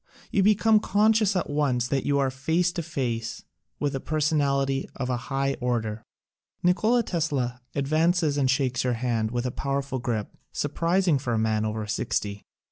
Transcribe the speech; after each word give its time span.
You 0.31 0.41
be 0.41 0.55
come 0.55 0.79
conscious 0.79 1.35
at 1.35 1.47
once 1.47 1.87
that 1.89 2.07
you 2.07 2.17
are 2.17 2.31
face 2.31 2.71
to 2.71 2.81
face 2.81 3.43
with 3.79 3.93
a 3.93 3.99
personality 3.99 4.89
of 4.95 5.11
a 5.11 5.17
high 5.29 5.55
order. 5.61 6.01
Nikola 6.63 7.03
Tesla 7.03 7.61
advances 7.75 8.35
and 8.35 8.49
shakes 8.49 8.83
your 8.83 8.93
hand 8.93 9.29
with 9.29 9.45
a 9.45 9.51
powerful 9.51 9.99
grip, 9.99 10.35
surprising 10.51 11.19
for 11.19 11.33
a 11.33 11.37
man 11.37 11.65
over 11.65 11.85
sixty. 11.85 12.41